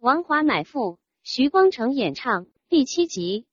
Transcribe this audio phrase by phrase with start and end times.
[0.00, 3.44] 王华买副徐光成演唱第七集。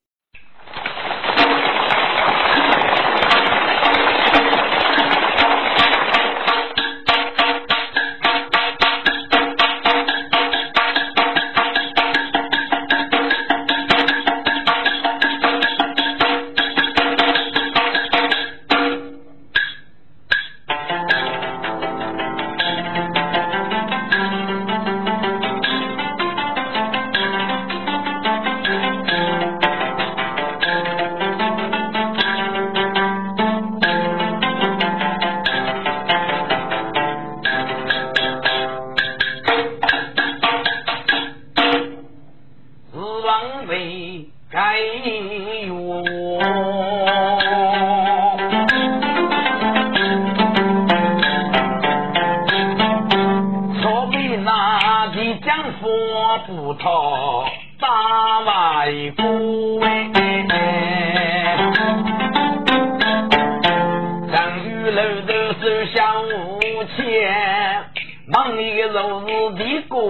[68.58, 70.02] 你个老子的锅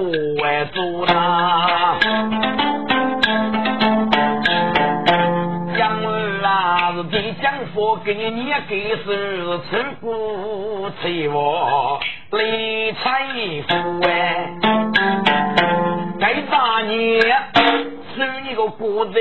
[0.42, 1.08] 碗瓢盆
[5.78, 6.02] 蒋
[6.42, 12.00] 老是的江湖给你你也给是吃不起我
[12.32, 13.28] 累财
[13.68, 14.50] 富哎
[16.18, 19.14] 该打你是你个骨人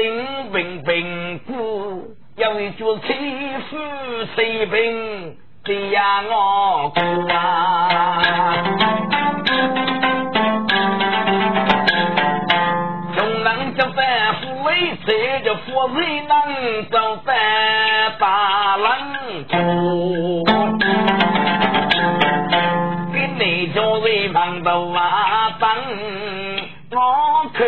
[0.55, 4.67] 硬硬骨因为做七十七
[5.67, 8.55] 谁呀我哭啊
[13.17, 14.03] 穷人就被
[14.41, 17.33] 富贵欺就富贵能够被
[18.21, 18.87] 把人
[19.49, 19.57] 欺
[23.13, 25.69] 给你做的馒头啊棒
[26.93, 27.65] 我可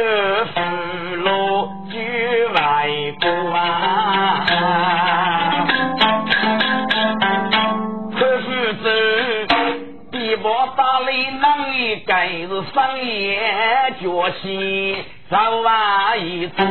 [10.49, 12.17] 我打你弄一根
[12.49, 14.97] 是生眼脚气，
[15.29, 16.65] 早晚一堆。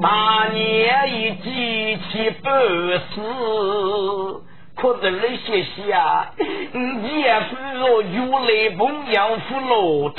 [0.00, 3.20] 大年一记起不事，
[4.76, 6.30] 可是那些下，
[6.72, 8.80] 你也是我有来朋
[9.12, 10.18] 友不老多。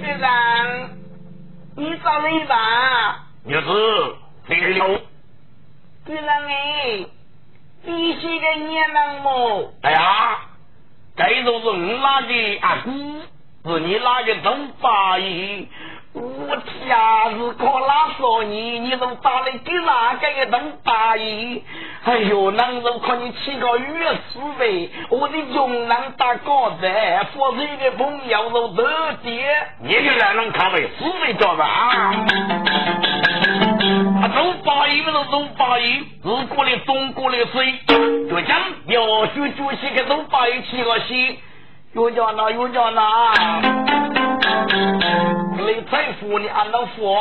[0.00, 0.28] 队长，
[1.76, 2.54] 你找了一把
[3.44, 3.66] 女子，
[4.48, 5.07] 这个。
[6.08, 7.04] 对了哎，
[7.84, 9.72] 必须个爷人么？
[9.82, 10.38] 哎呀，
[11.14, 12.90] 这都是你拉的阿哥，
[13.74, 15.66] 是你拉的东大爷。
[16.14, 16.56] 我
[16.88, 21.62] 家是靠拉少你，你都打了给哪个一顿大爷？
[22.04, 24.90] 哎呦，能够看你起个月死呗！
[25.10, 26.90] 我的用人打高子，
[27.36, 29.44] 我这个朋友都得爹，
[29.82, 32.14] 你就让人看呗，死没着吧啊？
[34.20, 37.78] 啊走八一不是走八一，是过来东过来西，
[38.28, 41.38] 就讲要学就学个走八一起个西，
[41.94, 43.32] 又叫那又叫那，
[45.56, 47.16] 你再富你俺能富，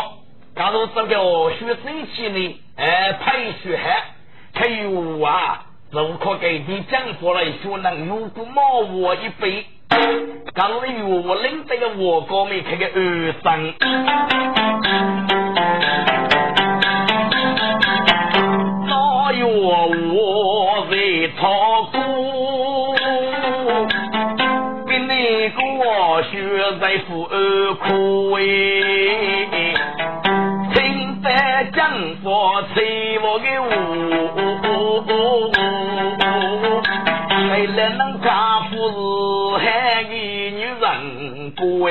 [0.55, 4.03] 假如这个学生气呢，哎，排学还，
[4.59, 5.61] 还有啊，
[5.91, 8.61] 如果给你讲府来说能有不骂
[8.91, 9.65] 我一杯。
[10.53, 13.73] 刚的药我领得个我哥们开个二生。
[21.39, 21.43] 炒
[21.91, 21.99] 锅，
[24.87, 26.35] 被那个我学
[26.81, 27.35] 在富二
[27.75, 28.39] 苦哎，
[30.73, 31.29] 听得
[31.75, 31.77] 江
[32.23, 33.67] 佛催我的舞，
[37.51, 38.27] 为了能嫁
[38.71, 38.73] 富
[39.59, 41.87] 是汉的女人贵。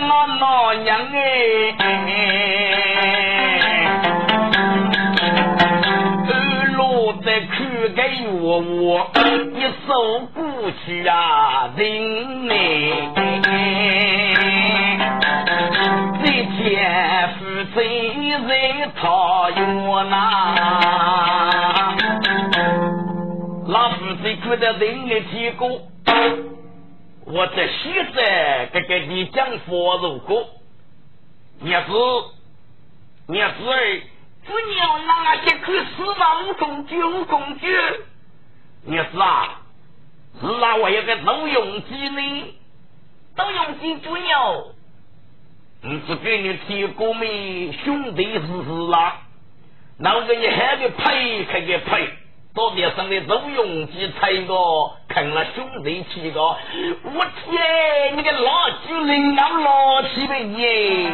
[0.00, 1.18] 老娘哎，
[7.56, 8.00] 子给
[8.40, 9.10] 我我
[9.54, 9.90] 一首
[10.34, 12.52] 歌曲啊，人呢？
[16.22, 16.24] 在
[16.56, 17.34] 天山
[17.74, 17.76] 在
[18.46, 18.50] 在
[19.00, 19.00] 草
[19.50, 19.58] 原
[20.10, 20.14] 呐，
[23.68, 25.12] 那不是觉得人呢？
[25.32, 25.80] 结果。
[27.26, 30.48] 我在现在给给你讲佛如果
[31.58, 31.82] 你是
[33.26, 34.02] 你是诶
[34.78, 37.66] 要那些去死吧无九居无种居
[38.84, 39.60] 你是啊
[40.40, 42.54] 是啊我有个老友记呢。
[43.34, 44.64] 老友记主要。
[45.82, 49.22] 不是给你提过没兄弟是是啊
[49.98, 52.08] 老子给你喊个配喊个配。
[52.56, 54.54] 到底上的周永基才个
[55.08, 56.56] 坑了兄弟七个，我
[57.44, 61.10] 天，你个老酒人啊，老气的耶！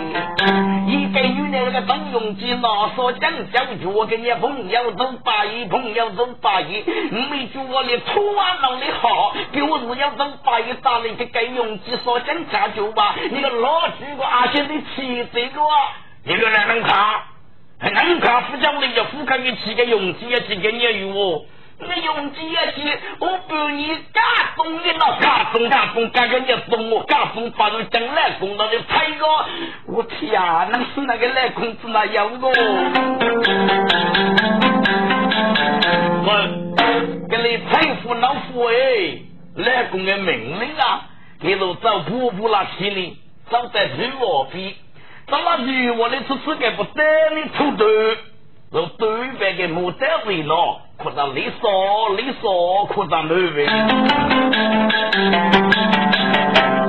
[0.87, 15.61] 一个女的那个周永基拿说讲讲我跟你朋友都八一，朋友都八一，没觉我的土啊弄的好，给我是要都八一打了一个给永基说讲讲究吧，你个老几个阿兄的气这个，
[16.25, 17.32] 你个人能看？
[17.91, 21.45] 能看副将领就副看你七个用机也去给你有哦，
[21.81, 24.23] 那用机也去，我不你干
[24.57, 29.27] 动你那干动干动干个你动我干动把人将来工到你猜个，
[29.89, 32.49] 我天啊，那是那个来工子那样个，
[36.25, 36.49] 我
[37.29, 38.75] 给你佩服老夫哎，
[39.57, 41.07] 来工的命令啊，
[41.41, 43.19] 你都找婆婆那去呢，
[43.51, 44.77] 找在最我比。
[45.33, 47.03] 到了女我的吃吃个不得
[47.35, 47.87] 你土豆，
[48.71, 49.09] 就对
[49.39, 53.67] 面的牡丹水了，扩张利索利索扩张对面。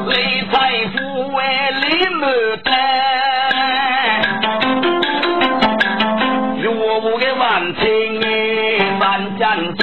[0.10, 0.98] 理财富
[1.34, 1.42] 为
[1.84, 2.72] 李牡丹，
[6.62, 8.20] 如我的万青
[9.00, 9.74] 万将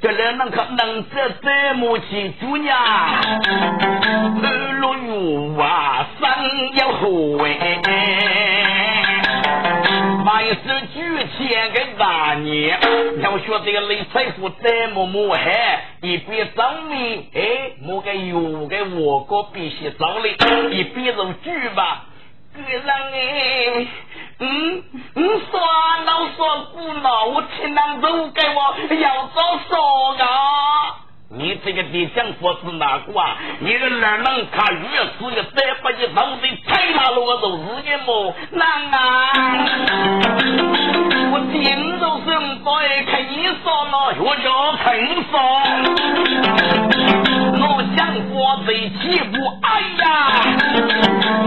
[0.00, 3.20] 这两能可能这这么起主呀？
[4.42, 7.82] 二路有啊，三要后哎，
[10.24, 10.56] 万事
[10.94, 11.02] 举
[11.36, 12.78] 钱个大年，
[13.20, 20.36] 要说这个雷财富这么么嗨，一边张面哎，莫个有个我国必须找哩，
[20.70, 22.04] 一边就举吧。
[22.54, 23.86] 别人哎，
[24.40, 24.82] 嗯
[25.16, 25.60] 嗯，说
[26.06, 30.26] 老说不老，我听人都给我要早说啊。
[31.30, 33.36] 你这个地讲佛是哪个啊？
[33.58, 38.32] 你个哪能看越是越再把你脑袋踩哪了我都日的么？
[38.52, 38.62] 难
[38.92, 38.98] 啊！
[41.30, 44.46] 我听着声在看你说了，我就
[44.84, 44.86] 听
[45.30, 45.38] 说，
[48.48, 49.68] 我这起步，哎
[49.98, 50.08] 呀，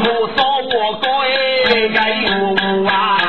[0.04, 0.06] 我
[0.38, 0.38] 说
[0.70, 2.00] 我该该
[2.30, 3.21] 我啊。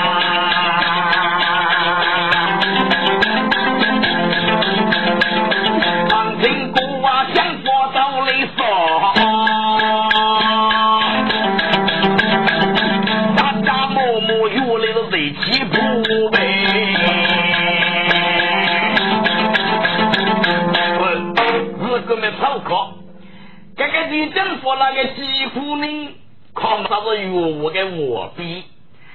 [27.84, 28.64] 我比，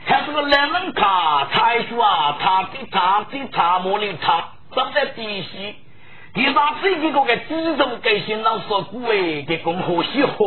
[0.06, 5.76] 还是个冷门卡财主啊，他的他的他莫的他，正在底细，
[6.34, 10.46] 你把这几个个集中给新老说古哎，给共和喜喝。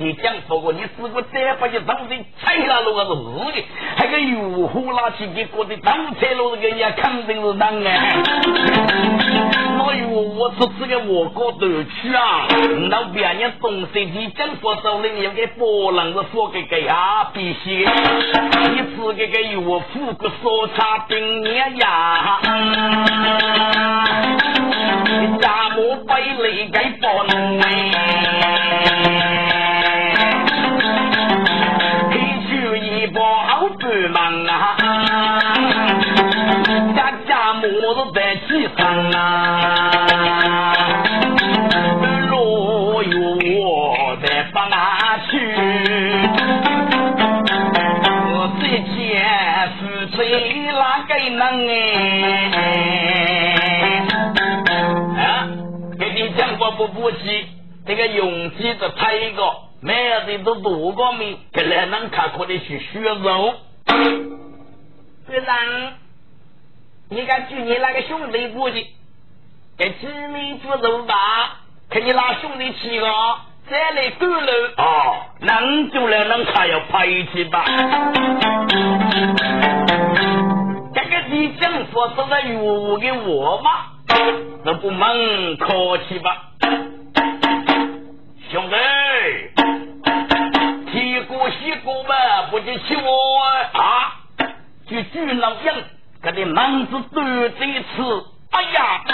[0.00, 3.14] 你讲说过，你如果再把你当成踩了路个是日
[3.52, 3.64] 的，
[3.96, 8.14] 还个油壶拿起给过的当车路这个也肯定是当哎。
[9.80, 12.46] 哎呦，我是这个我国头去啊！
[12.88, 17.84] 那别人东西你讲说手里有个波浪子说给给啊，必须你
[18.94, 22.38] 自己个油壶个说茶冰面呀，
[25.40, 27.26] 家母背里给放
[27.58, 27.64] 哎。
[33.10, 33.18] 不
[34.08, 34.76] 忙啊，
[36.94, 37.62] 家家母
[37.94, 40.72] 子在起上啊，
[42.28, 43.18] 路有
[43.60, 45.30] 我在帮哪去？
[48.30, 48.96] 我这件
[49.78, 49.80] 事
[50.12, 50.18] 情
[50.72, 51.72] 哪个能哎？
[55.16, 55.48] 啊，
[55.98, 57.46] 给你讲过不不急，
[57.86, 59.42] 这个勇气的拍一个，
[59.88, 63.54] 每人都多个命，给来能看可的去血肉。
[65.26, 65.56] 队长，
[67.08, 68.86] 你敢举你那个兄弟过去，
[69.78, 71.14] 给子民做肉吧？
[71.88, 73.06] 给你拿兄弟去个
[73.70, 77.64] 再来赶路哦，能就来能还要赔去吧？
[80.94, 83.86] 这个你讲说是在岳武的我吗？
[84.66, 85.08] 那不忙
[85.56, 86.42] 客气吧，
[88.50, 88.76] 兄弟。
[90.90, 92.14] 洗过洗过嘛，
[92.50, 93.40] 不就起我
[93.78, 94.16] 啊？
[94.88, 95.76] 就举老样，
[96.22, 97.22] 跟你忙子多
[97.58, 99.04] 这一次，哎呀！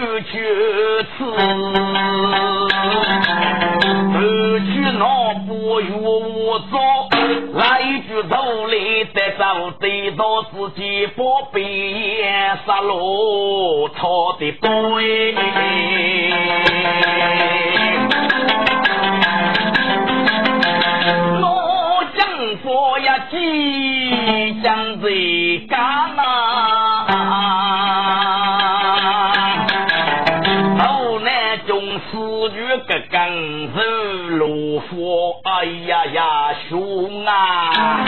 [0.00, 0.32] 我是
[1.12, 1.18] 哪一个？
[1.18, 1.24] 不
[2.28, 2.72] 忙打
[3.20, 3.26] 开
[4.12, 4.14] 关
[4.66, 6.78] 去，脑不与我走，
[7.54, 12.22] 来一句走里得走，得到自己不必
[12.64, 15.34] 杀戮错的对。
[21.40, 22.20] 我将
[22.62, 25.08] 佛呀，即将在
[25.68, 26.07] 干
[37.28, 38.04] 啊！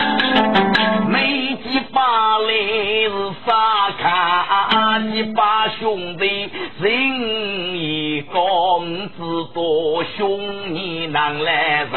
[1.08, 2.52] 没几把来
[3.08, 3.12] 是
[3.46, 3.50] 啥
[4.00, 5.12] 看？
[5.12, 6.50] 几把兄弟
[6.80, 6.92] 人
[7.74, 10.40] 一公子多凶，
[10.74, 11.96] 你能来啥？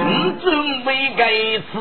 [0.00, 1.22] 我准备这
[1.60, 1.72] 次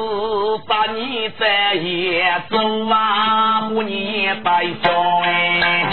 [0.68, 2.58] 把你在也走
[2.90, 4.90] 啊，不你也白叫
[5.24, 5.90] 哎！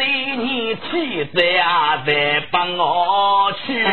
[0.00, 3.84] 对你气在啊，再帮我去，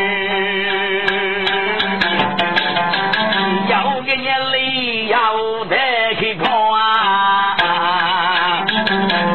[3.69, 5.75] 要给你累要得
[6.15, 6.47] 去看！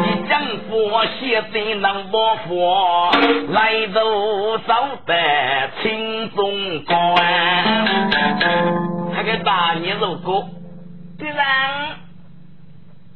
[0.00, 2.16] 你丈夫写的能不
[2.48, 3.10] 佛，
[3.50, 4.74] 来都走
[5.04, 5.14] 得
[5.82, 7.22] 轻松高啊！
[9.14, 10.48] 他给大你如果，
[11.18, 11.36] 对人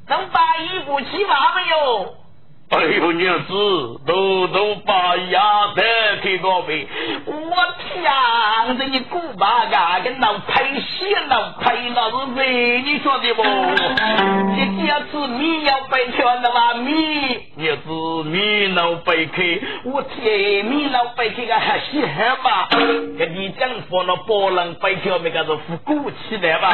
[0.08, 2.14] 能把衣服起码没有？
[2.68, 5.40] 哎呦，娘子，都都把牙
[5.76, 5.84] 带
[6.20, 6.84] 给我呗！
[7.24, 7.32] 我
[7.78, 12.82] 天，这你姑爸啊，跟老拍戏老拍老是谁？
[12.82, 13.42] 你说的不？
[13.44, 16.74] 这第二次米要白条了吧？
[16.74, 16.92] 米，
[17.54, 22.68] 娘子米老白开，我天，米老白开个还稀罕吧？
[23.16, 26.68] 给你讲放那包冷白条，没个是复古起来吧？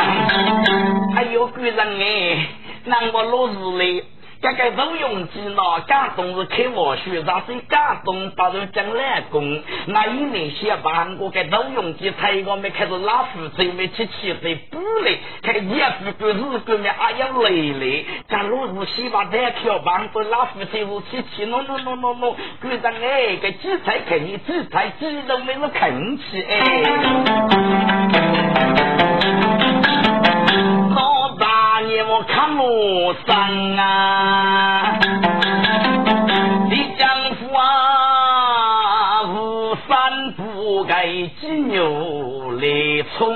[1.16, 2.46] 哎呦，贵人哎，
[2.86, 4.04] 让我落日嘞！
[4.42, 9.62] 这个周永基呢，家中是开我学，让是家中把人将来工。
[9.86, 15.20] 那一年下班，我给周永基才我们开始拉夫子，没去起在补嘞。
[15.42, 18.04] 开一副个日子面哎呀累嘞。
[18.28, 28.21] 假如是希望再跳班，做拉夫子是去起喏喏喏喏喏，觉得哎，个鸡才肯你鸡才鸡都没有肯起哎。
[32.64, 34.98] 我看我上啊，
[36.70, 41.06] 你丈夫啊，无山不该
[41.40, 43.34] 金牛来冲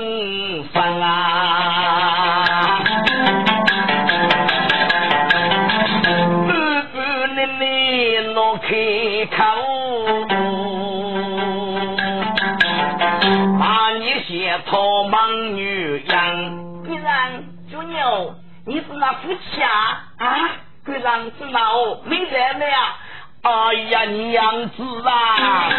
[18.99, 19.69] 那夫妻啊？
[20.17, 20.49] 啊，
[20.85, 22.95] 贵人是老没在没啊？
[23.43, 25.69] 哎呀，娘子啊！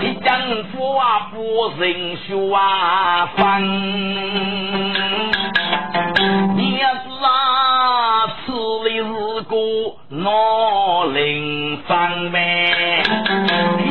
[0.00, 3.42] 你丈夫啊，不认输啊，分。
[6.56, 8.52] 娘子啊，此
[8.88, 9.56] 里是个
[10.08, 13.02] 老林方呗。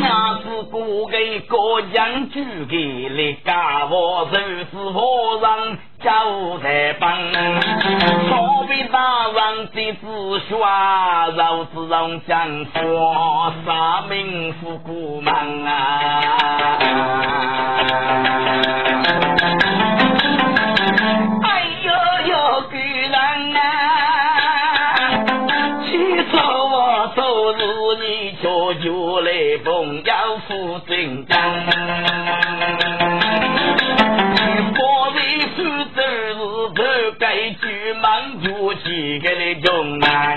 [0.01, 5.39] 娘子不给国将举给来家我就是我
[6.03, 7.17] 让交代帮。
[8.29, 10.59] 稍微大王的子孙，
[11.35, 15.33] 肉子让将佛杀命夫过门
[15.65, 15.71] 啊！
[21.43, 21.47] 哎
[21.83, 21.87] 呦
[22.27, 22.33] 呦，
[22.69, 23.13] 贵人
[23.55, 23.59] 啊！
[25.85, 25.91] 起
[26.29, 28.05] 初我都是你
[28.41, 28.43] 悄
[28.75, 28.85] 悄
[29.21, 29.31] 来
[29.63, 31.33] 奉要负真正，
[37.23, 40.35] 头该举满就几个来用啊！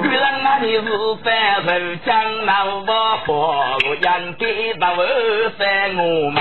[0.00, 0.86] 贵人啊，你是
[1.24, 1.26] 反
[1.66, 1.68] 手
[2.06, 4.00] 将那我佛路应
[4.38, 4.42] 该
[4.78, 5.02] 到我
[5.58, 6.38] 在我门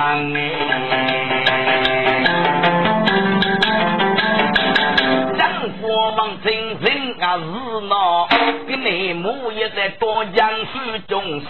[5.40, 5.42] 让
[5.82, 6.88] 佛忙真人
[7.20, 7.42] 啊是
[7.88, 8.28] 闹，
[8.68, 11.42] 给内母也在多养书众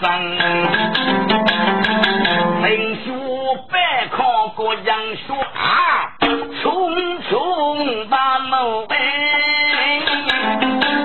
[2.62, 3.49] 文书
[3.80, 6.14] 百考各样说啊，
[6.62, 10.00] 重重大门哎，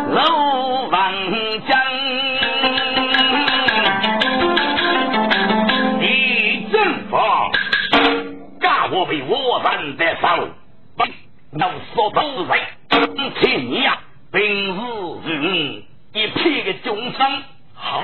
[0.09, 1.13] 楼房
[1.67, 1.79] 江。
[8.91, 10.47] 我为我人的手，
[11.57, 12.59] 要说都在，
[13.41, 13.97] 请你呀，
[14.31, 14.41] 平
[14.75, 14.79] 日
[15.25, 18.01] 嗯一批的众生好，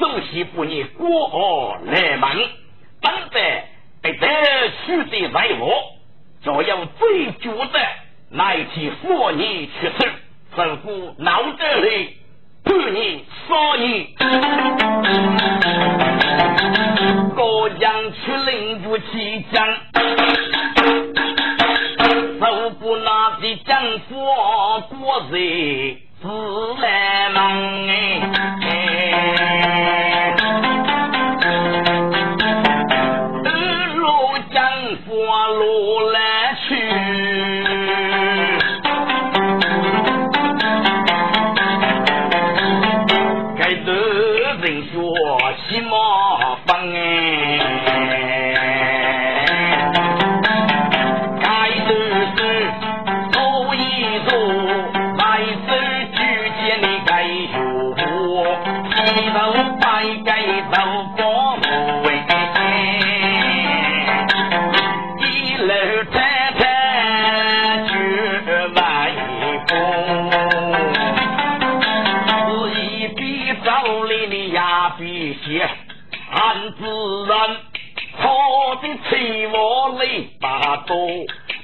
[0.00, 2.48] 首先不你过来门，
[3.02, 3.68] 等待
[4.00, 4.26] 被得
[4.86, 5.72] 取的财物，
[6.42, 7.78] 若有最绝的，
[8.30, 10.12] 乃其佛你去世，
[10.56, 12.16] 政府闹得里
[12.64, 14.14] 判你杀你。
[17.34, 19.76] 各将去领主起将，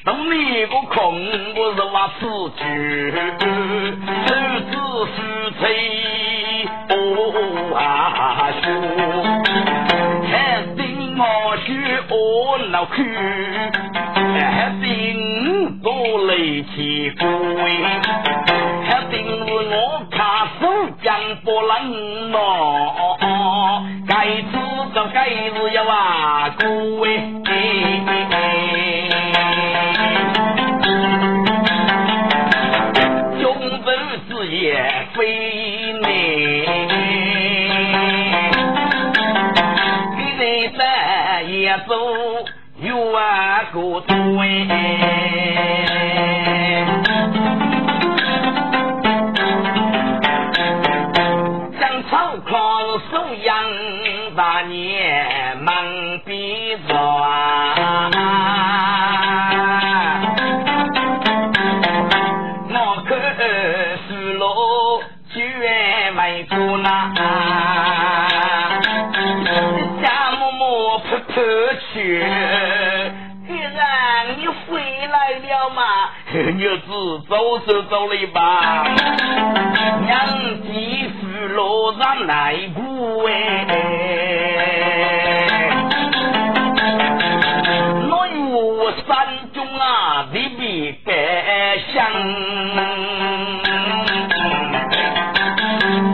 [0.05, 1.19] 等你个空
[1.57, 2.27] 我是话死
[2.59, 2.63] 去，
[4.27, 4.35] 手
[4.71, 4.77] 指
[5.17, 5.17] 是
[5.59, 5.63] 吹
[6.91, 6.93] 哦
[7.75, 7.79] 啊
[8.61, 8.65] 说，
[10.29, 10.33] 还
[10.77, 10.79] 定
[11.17, 11.23] 我
[11.65, 11.67] 学
[12.11, 12.15] 我
[12.69, 13.03] 脑壳，
[14.15, 14.85] 还定
[15.81, 15.89] 多
[16.27, 17.25] 累起鬼，
[18.85, 20.63] 还定我卡手
[21.03, 21.09] 将
[21.43, 21.73] 不能
[22.31, 22.37] 喏，
[24.07, 24.59] 该知。
[24.95, 26.65] 这该是要啊，各
[44.45, 44.75] 个对。
[51.81, 52.53] 将草糠
[53.11, 54.05] 收养。
[54.37, 55.75] 八年忙
[56.25, 58.11] 比早啊！
[62.69, 63.15] 我可
[64.09, 64.47] 是老
[65.33, 67.64] 卷外婆呐，
[76.65, 76.89] 日子
[77.29, 78.87] 走是走了吧，
[80.07, 80.27] 娘
[80.63, 83.67] 继父路上来过哎。
[91.93, 92.11] 想，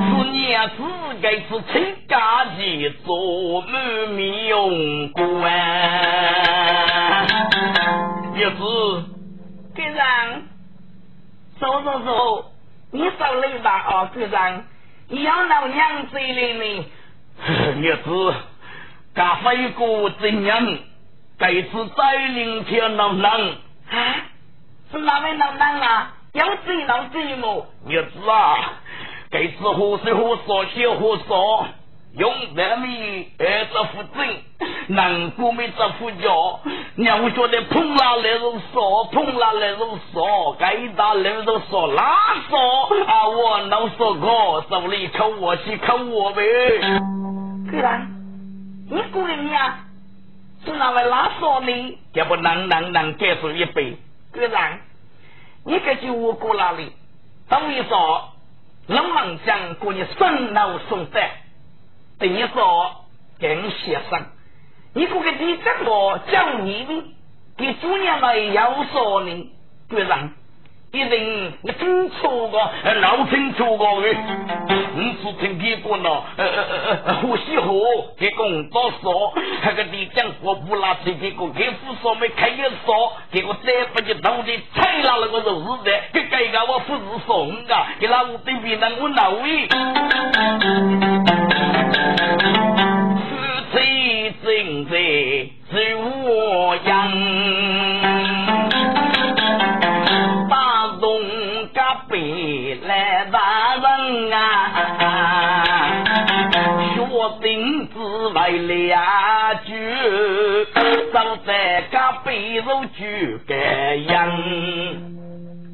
[0.09, 0.83] 是娘子
[1.23, 3.15] 该是亲家的做
[3.63, 3.63] 母
[4.17, 6.40] 面用过啊！
[11.61, 12.53] 走走走，
[12.91, 14.65] 你受累吧哦，队长，
[15.09, 16.85] 你要老娘子来呢？
[17.81, 18.35] 娘子，
[19.15, 20.79] 咖啡哥怎样？
[21.39, 23.31] 这次再领天能能
[23.91, 24.15] 啊？
[24.91, 26.13] 是哪位老板啊？
[26.33, 27.67] 要追老追么？
[27.89, 28.73] 儿子啊，
[29.31, 31.67] 这次喝水喝少，小喝少，
[32.15, 34.43] 用人民二十副针，
[34.91, 36.61] 难过没这副脚。
[36.97, 42.57] 让我觉得碰了来肉少，碰了来肉少，该打来肉少，拉少
[43.07, 43.29] 啊！
[43.29, 46.43] 我老说过，手里扣我去扣我呗。
[47.71, 48.09] 哥然，
[48.91, 49.79] 你过来呀？
[50.65, 51.99] 是哪位拉少呢？
[52.13, 53.97] 要不能能能再说一杯。
[54.33, 54.81] 哥然，
[55.65, 56.93] 你这就我过哪里？
[57.49, 58.29] 等于说，
[58.89, 61.31] 能能讲过你生老送饭，
[62.19, 63.07] 等于说
[63.41, 64.27] 更写生。
[64.93, 67.05] 你过个你这个教你的，
[67.57, 69.51] 给主娘来要说呢？
[69.89, 70.33] 哥然。
[70.93, 72.59] 一定我清楚个，
[72.95, 74.13] 老清楚个的，
[74.97, 76.11] 你是听别个呢？
[76.37, 77.71] 呃呃呃呃，呼吸好，
[78.19, 89.69] 给工作说，那个你讲我不拉车，给个给副说没开个说，给我再不就到底踩了那个肉是的，给这个我不是送的，给那我对面那我哪位？
[94.43, 94.97] 正在
[95.71, 97.11] 是我养？
[102.83, 104.43] 来大人啊，
[106.95, 106.99] 学
[107.41, 107.95] 定只
[108.29, 109.71] 为了句，
[111.13, 114.29] 走在家背肉就该样。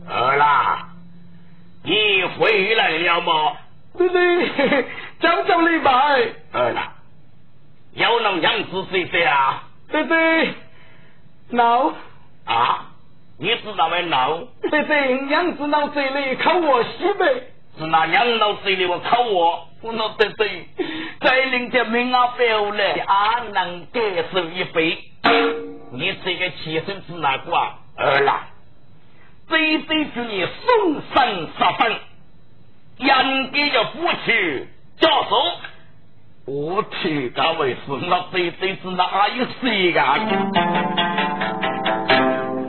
[0.09, 0.88] 儿啦，
[1.85, 3.52] 你回来了吗？
[3.96, 4.85] 对对，
[5.20, 5.90] 张总礼拜。
[6.52, 6.92] 儿啦，
[7.96, 9.64] 要能养子谁谁啊？
[9.90, 10.54] 对对，
[11.50, 11.94] 闹，
[12.44, 12.90] 啊，
[13.38, 14.38] 你知道没闹？
[14.70, 17.24] 对对，娘子闹这里靠我西北，
[17.78, 20.66] 是那娘到这里我靠我，我那对对，
[21.20, 24.98] 在领着命啊表嘞，啊能感受一杯。
[25.92, 27.78] 你这个气身是哪个啊？
[27.96, 28.48] 儿啦，
[29.48, 31.96] 这对祝你送上十分，
[32.98, 35.37] 应该要付去教授。
[36.46, 40.16] 我去，各位是那这对是哪有谁啊？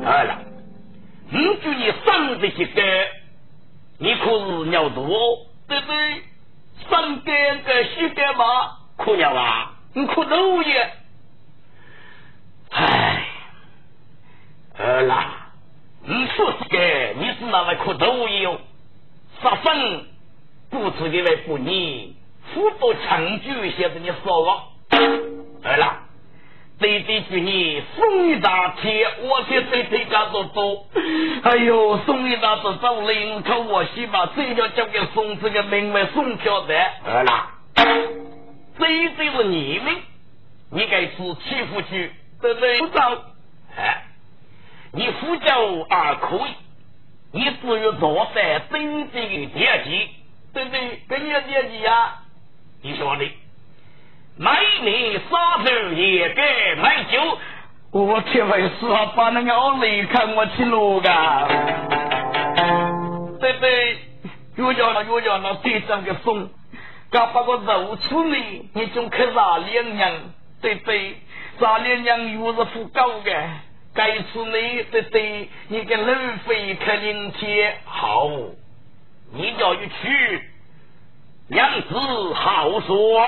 [0.04, 0.40] 儿啦，
[1.30, 2.82] 你祝你上这些个，
[4.00, 5.08] 你可是尿多，
[5.68, 6.24] 对不对？
[6.90, 8.78] 上干个西干嘛？
[8.98, 9.74] 可尿啊？
[9.94, 10.92] 你可都也。
[12.72, 13.28] 唉，
[14.80, 15.52] 儿啦，
[16.04, 18.60] 你说这个你是哪位可都有？
[19.40, 20.08] 十分
[20.72, 22.17] 不知的来不你，
[22.58, 24.64] 辅导长久些子你说了，
[25.64, 26.00] 儿啦。
[26.80, 30.88] 对对句你送一大贴，我去对对家做多。
[31.44, 36.76] 哎呦，送一大做走领口我西吧，这叫交给送这个名为送票的。
[37.06, 37.52] 儿啦，
[38.80, 39.96] 这一对是你们，
[40.72, 42.12] 你该是欺负去。
[42.42, 42.80] 对不对？
[43.76, 44.04] 哎，
[44.94, 46.56] 你呼叫啊可以，
[47.34, 50.10] 你至于坐在真正的阶级，
[50.56, 51.02] 对不对？
[51.08, 52.20] 跟你的阶级呀，
[52.82, 53.26] 你说的，
[54.38, 57.38] 买你杀头也该买酒，
[57.92, 61.48] 我这回是啊，把那个奥利看我去路噶，
[63.40, 63.98] 对不对？
[64.58, 66.50] 又叫那又叫那队长的风，
[67.12, 68.38] 刚把我揉出来，
[68.74, 70.14] 你总看啥两样，
[70.62, 71.16] 对不对？
[71.60, 73.50] 咱俩娘又是不高的，
[73.94, 76.14] 该次你对对，你跟路
[76.46, 78.30] 费开零钱好，
[79.34, 80.42] 你叫一去，
[81.50, 83.26] 娘子好说。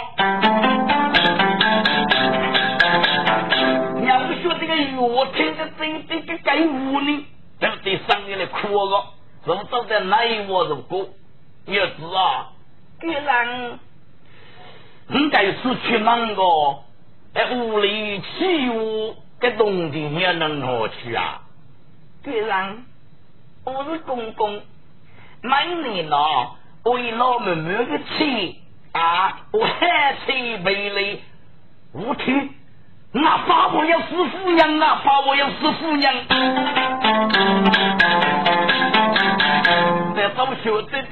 [4.01, 7.25] 娘子说这个药听着对对个该无呢，
[7.59, 7.97] 对不对？
[8.09, 9.13] 上面的苦了，
[9.45, 11.07] 怎么走在哪一窝如果
[11.65, 12.49] 你要知啊，
[12.99, 13.79] 别人
[15.09, 16.43] 应该是去忙个。
[17.33, 21.39] 在屋里起屋，这冬天也能何去啊？
[22.21, 22.83] 对上，
[23.63, 24.61] 我是公公，
[25.41, 26.09] 每年
[26.89, 28.55] 呐，为老妹妹的钱
[28.93, 31.21] 啊，我还去赔礼。
[31.93, 32.49] 我听，
[33.13, 36.27] 那把我要是夫人啊，把我要是夫人。
[40.15, 41.09] 这早学的的，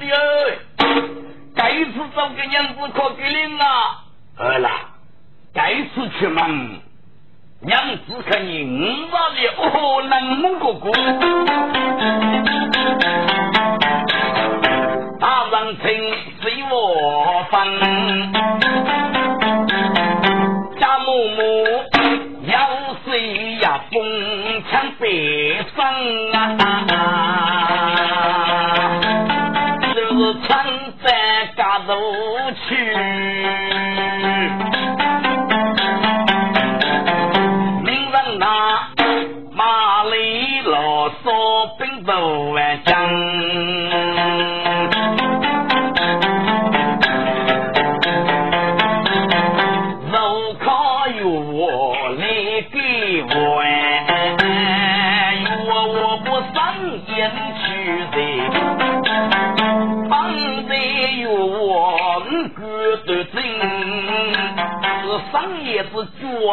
[1.54, 4.04] 该是找个娘子可给领啊。
[4.38, 4.70] 儿啦。
[5.54, 6.80] 该次出门，
[7.60, 10.90] 娘子看你五八的哦，能蒙哥哥，
[15.80, 17.56] 大人请随我分，
[20.78, 21.40] 家母母
[22.46, 22.56] 要
[23.04, 23.80] 谁呀？
[23.90, 24.02] 风
[24.70, 25.78] 枪北上
[26.32, 26.96] 啊，
[29.94, 30.66] 就是穿
[31.02, 31.06] 在
[31.56, 31.94] 家头
[32.68, 32.68] 去。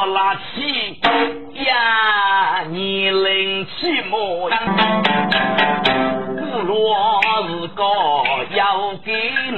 [0.06, 1.00] 拉起
[1.66, 4.50] 呀，你能起么？
[6.38, 7.84] 不若是个
[8.56, 9.12] 要给
[9.52, 9.58] 你，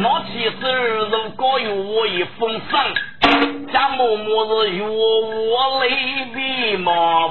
[0.00, 0.62] 拿起手
[1.10, 2.62] 如果有我一封信，
[3.72, 5.88] 家默默是有我泪
[6.34, 7.21] 比马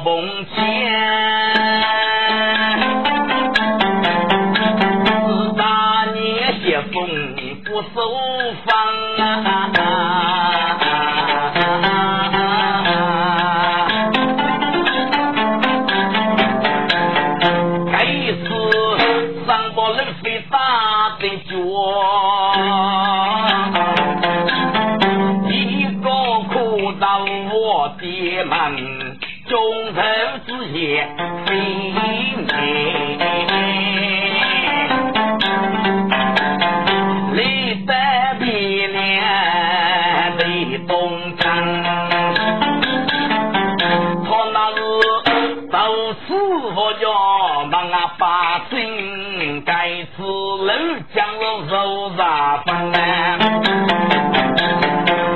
[50.57, 50.71] 楼
[51.13, 52.69] 将了肉杂饭，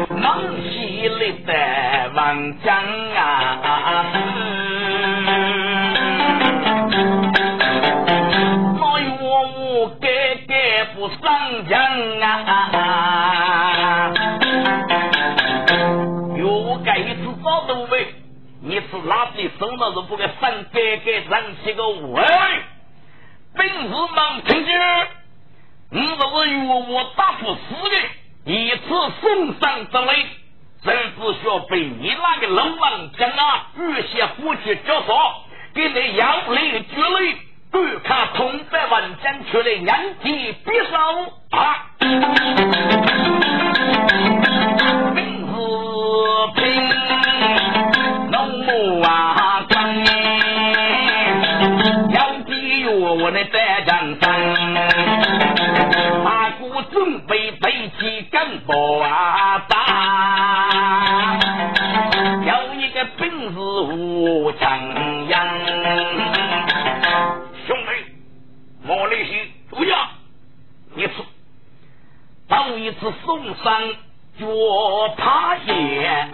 [0.09, 1.15] 忙起来。
[1.15, 2.75] 里在王江
[3.15, 4.05] 啊，
[8.75, 9.07] 那岳
[9.55, 10.07] 母改
[10.47, 11.15] 改不上
[11.69, 11.79] 江
[12.21, 14.11] 啊，
[16.35, 18.07] 又该一次早都没，
[18.61, 22.23] 你是哪里走到是不给上改改上起个喂，
[23.67, 24.80] 本事忙听见，
[25.89, 27.95] 你这是岳母打不死的，
[28.51, 28.84] 一次
[29.21, 30.25] 送上这里。
[30.84, 37.36] 真是说被你那个龙王将啊，预先夫妻交说，给你养雷绝雷，
[37.71, 40.97] 观看通百万将出来年纪必少
[41.58, 41.88] 啊！
[45.15, 45.54] 名字
[46.54, 46.63] 拼
[48.32, 49.35] 龙母啊，
[53.25, 54.53] 我的在江山，
[56.23, 59.75] 大哥准备背起干部啊打。
[63.57, 64.69] 武江
[65.27, 65.47] 阳，
[67.65, 67.89] 兄弟，
[68.83, 70.11] 莫里西，注意啊！
[70.95, 71.13] 一次，
[72.47, 73.81] 当一次送上
[74.38, 74.45] 脚
[75.17, 76.27] 爬鞋，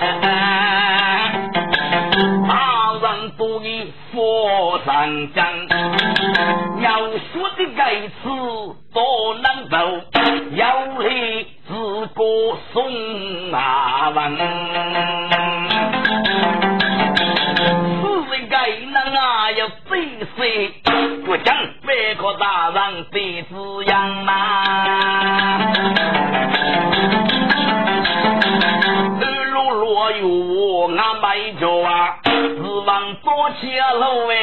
[33.61, 33.69] 望多起
[33.99, 34.33] 路哎，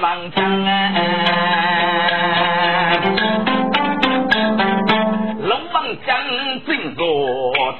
[0.00, 0.70] 望江哎。
[5.42, 6.16] 龙王江
[6.64, 7.04] 正坐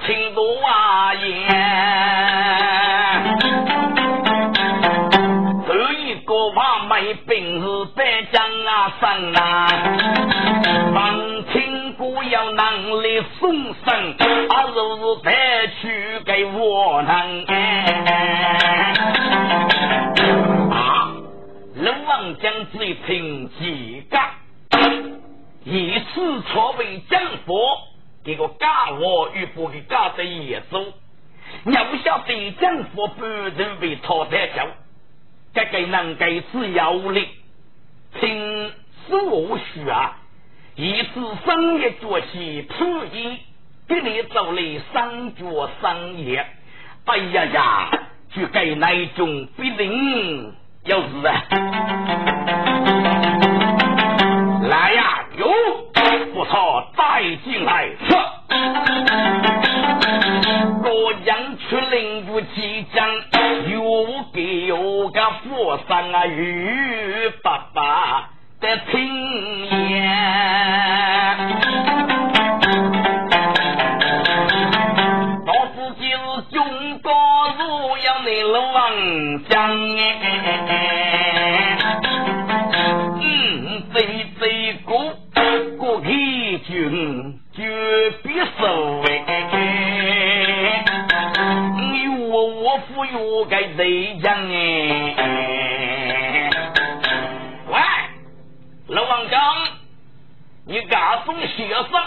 [0.05, 1.29] 青多啊言。
[6.91, 9.69] 为兵是百将啊，生啊，
[10.93, 11.15] 王
[11.53, 13.53] 亲姑要能力送
[13.85, 14.17] 生，
[14.49, 15.31] 啊，若是带
[15.81, 17.55] 去给我能啊，
[21.89, 24.19] 龙王将最凭几个，
[25.65, 27.79] 以此错为将佛，
[28.27, 30.85] 这个假我与不给假的野走，
[31.65, 34.69] 你不晓得将佛不人为讨得教。
[35.55, 37.27] 这个能给自由力，
[38.21, 38.71] 听
[39.07, 40.19] 所需啊！
[40.77, 43.39] 一次商业崛起，普一
[43.89, 44.61] 给你做了
[44.93, 46.47] 商角商业。
[47.07, 47.91] 哎呀呀，
[48.35, 50.55] 就给那种必定
[50.89, 51.43] 要是啊！
[54.63, 55.47] 来呀，有
[56.33, 57.91] 不操，带进来。
[60.83, 63.07] 洛阳出领不即将，
[63.71, 70.09] 有给有个佛山啊，与爸爸的听言。
[75.45, 76.17] 到自己是
[76.55, 77.13] 中国
[77.59, 77.63] 如
[77.99, 79.88] 样的龙江，
[101.37, 101.98] 你干种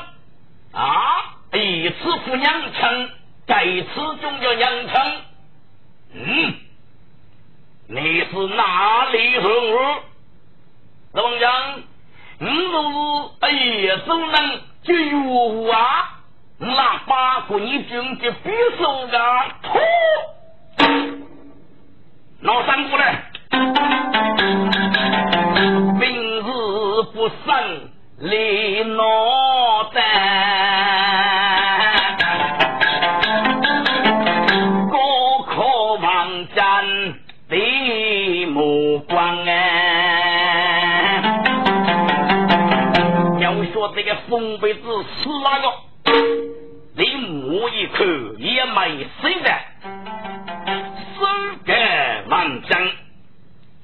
[44.32, 44.82] 说这个宋辈子
[45.22, 45.67] 是哪个？
[46.96, 48.06] 你摸一口
[48.39, 49.52] 也没谁的。
[51.65, 52.82] 盖万将，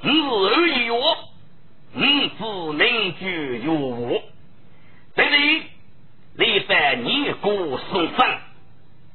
[0.04, 0.08] 吾
[0.46, 1.18] 儿一我，
[1.96, 4.22] 吾子邻居有我。
[5.16, 5.64] 这里
[6.38, 8.38] 历代年过送生，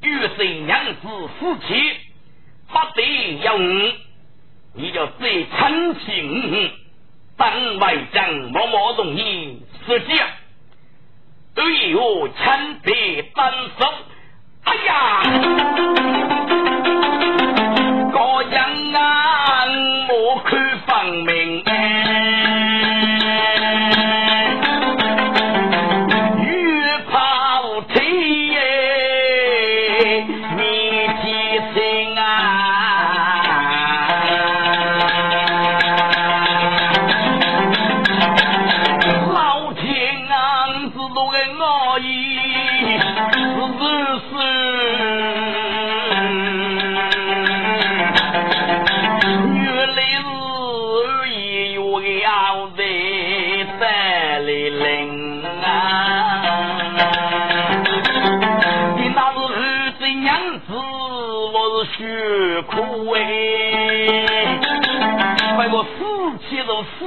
[0.03, 1.09] 遇谁娘子
[1.40, 1.92] 夫妻，
[2.68, 3.03] 不得
[3.42, 3.92] 有五，
[4.75, 6.71] 你就最称心。
[7.37, 10.12] 本外将默默同意，实际
[11.62, 13.87] 对有千倍单手。
[14.64, 16.32] 哎呀！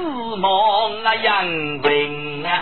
[0.06, 1.44] 似梦啊，杨
[1.82, 2.52] 人啊，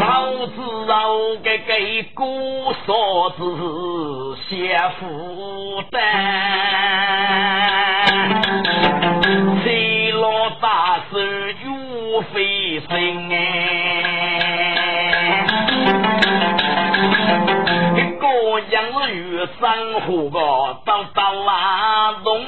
[0.00, 0.04] 早
[0.48, 0.94] 知道
[1.42, 5.98] 该给姑嫂子写负担，
[9.62, 11.18] 谁落大手
[11.64, 13.34] 又费心哎，
[17.96, 18.26] 一个
[18.70, 19.64] 样子生
[20.02, 20.36] 活个
[20.84, 22.44] 到到拉动。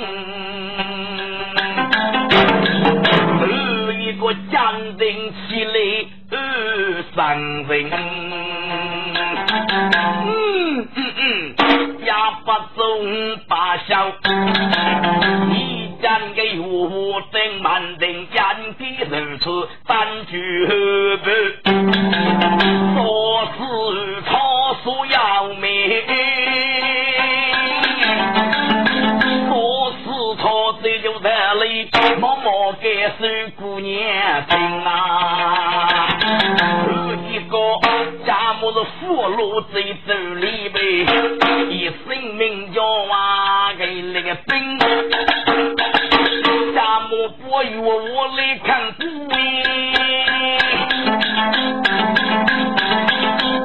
[4.79, 5.75] 我坚定起来
[6.31, 6.37] 二
[7.17, 7.91] 三人，
[10.25, 11.21] 嗯嗯嗯，
[11.99, 12.13] 也
[12.45, 12.81] 不中
[13.49, 14.09] 八笑，
[15.51, 15.53] 一
[16.01, 16.63] 见个月
[17.33, 18.39] 灯满灯，眼
[18.79, 20.67] 底露出单句
[21.25, 21.27] 白，
[22.95, 23.01] 说
[23.57, 23.59] 是
[24.23, 24.31] 草
[24.85, 25.67] 树要命，
[33.99, 36.07] 年轻啊，
[37.29, 37.59] 一个
[38.25, 40.79] 家母是俘虏在这里呗，
[41.69, 42.07] 以生
[42.37, 44.79] 命交换给那个兵，
[46.75, 49.03] 家母不与我来看顾
[49.35, 49.37] 哎，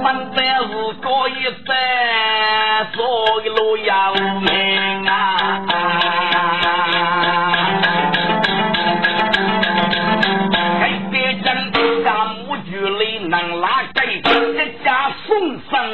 [0.03, 1.63] 反正是过一生
[2.93, 6.02] 做一路要命啊。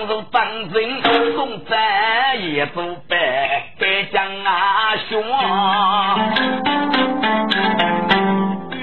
[0.07, 1.01] 如当人，
[1.35, 5.23] 送在也做白，该将啊兄，
[8.71, 8.75] 欲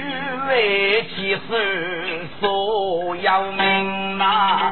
[0.49, 4.71] 为其事所要命啊。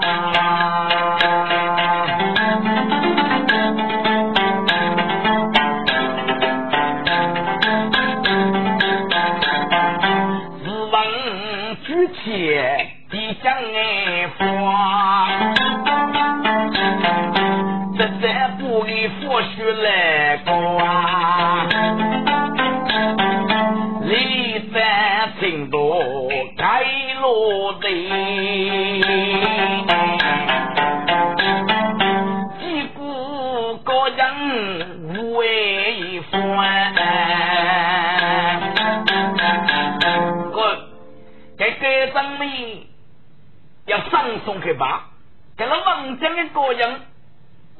[43.95, 45.11] 要上送去吧，
[45.57, 47.01] 给了孟江的个人。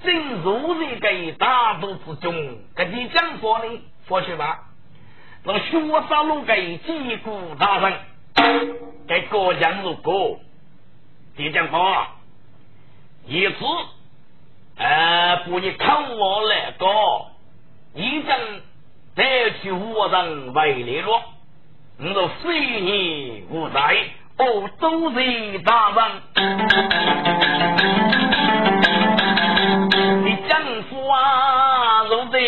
[0.05, 3.65] 正如这个大都之中，这你讲过呢？
[4.09, 4.65] 或许吧，
[5.45, 7.99] 让学生路给几股大人，
[9.09, 10.39] 给国强如果，
[11.37, 12.07] 你讲过，
[13.27, 13.57] 一次，
[14.77, 16.87] 呃，不你看我来个，
[17.95, 18.39] 一将
[19.17, 21.23] 再去我人为联络，
[21.99, 23.97] 我都随你无在，
[24.37, 26.11] 哦，都是大王，
[30.25, 32.39] 你丈夫啊，都在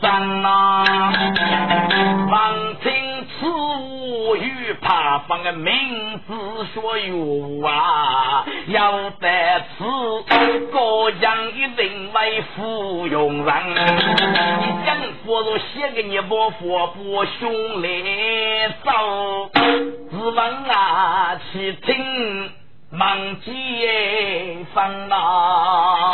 [0.00, 0.84] 上啊，
[2.30, 2.65] 啊。
[4.86, 6.32] 他方的名字
[6.72, 9.84] 说有啊，要在此
[10.70, 13.50] 各样一人为附庸人，
[14.60, 19.50] 你政府若写给你伯父不兄来走，
[20.08, 20.38] 只问
[20.70, 22.52] 啊，去听
[22.92, 23.50] 忙几
[24.72, 26.12] 分呐。